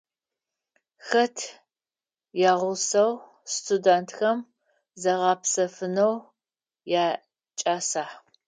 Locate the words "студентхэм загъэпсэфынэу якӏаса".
3.55-8.05